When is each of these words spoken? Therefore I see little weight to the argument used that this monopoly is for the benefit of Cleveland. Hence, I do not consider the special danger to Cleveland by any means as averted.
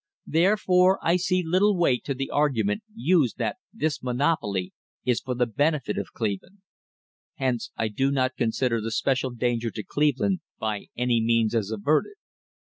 Therefore 0.25 0.97
I 1.05 1.15
see 1.15 1.43
little 1.45 1.77
weight 1.77 2.03
to 2.05 2.15
the 2.15 2.31
argument 2.31 2.81
used 2.95 3.37
that 3.37 3.57
this 3.71 4.01
monopoly 4.01 4.73
is 5.05 5.19
for 5.19 5.35
the 5.35 5.45
benefit 5.45 5.95
of 5.99 6.11
Cleveland. 6.11 6.57
Hence, 7.35 7.69
I 7.77 7.87
do 7.89 8.09
not 8.09 8.35
consider 8.35 8.81
the 8.81 8.89
special 8.89 9.29
danger 9.29 9.69
to 9.69 9.83
Cleveland 9.83 10.39
by 10.57 10.87
any 10.97 11.21
means 11.23 11.53
as 11.53 11.69
averted. 11.69 12.15